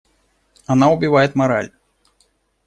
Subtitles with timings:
[0.65, 1.71] Она убивает мораль.